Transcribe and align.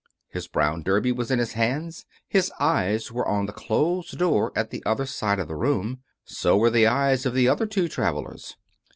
His 0.29 0.47
brown 0.47 0.81
derby 0.81 1.11
was 1.11 1.29
in 1.29 1.37
his 1.37 1.53
hands. 1.53 2.07
His 2.27 2.51
eyes 2.59 3.11
were 3.11 3.27
on 3.27 3.45
the 3.45 3.53
closed 3.53 4.17
door 4.17 4.51
at 4.55 4.71
the 4.71 4.81
other 4.83 5.05
side 5.05 5.37
of 5.37 5.47
the 5.47 5.55
room. 5.55 5.99
So 6.25 6.57
were 6.57 6.71
the 6.71 6.87
eyes 6.87 7.27
of 7.27 7.35
the 7.35 7.47
other 7.47 7.67
two 7.67 7.87
travelers. 7.87 8.57